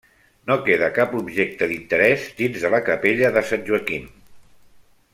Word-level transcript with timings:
No 0.51 0.55
queda 0.67 0.87
cap 0.95 1.11
objecte 1.19 1.67
d'interés 1.73 2.25
dins 2.41 2.65
de 2.65 2.73
la 2.77 2.81
capella 2.91 3.31
de 3.39 3.45
sant 3.51 3.69
Joaquim. 3.71 4.09